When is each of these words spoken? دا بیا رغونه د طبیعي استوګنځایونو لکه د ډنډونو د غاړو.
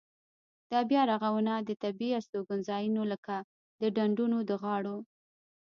دا 0.71 0.79
بیا 0.89 1.01
رغونه 1.11 1.53
د 1.59 1.69
طبیعي 1.83 2.15
استوګنځایونو 2.19 3.01
لکه 3.11 3.35
د 3.81 3.83
ډنډونو 3.95 4.37
د 4.49 4.51
غاړو. 4.61 4.97